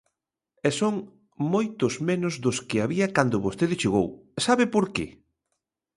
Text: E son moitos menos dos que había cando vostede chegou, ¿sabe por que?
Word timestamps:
E 0.67 0.69
son 0.79 0.95
moitos 1.53 1.93
menos 2.09 2.33
dos 2.43 2.57
que 2.67 2.79
había 2.85 3.07
cando 3.15 3.43
vostede 3.45 3.79
chegou, 3.81 4.07
¿sabe 4.45 4.63
por 4.73 4.85
que? 4.93 5.05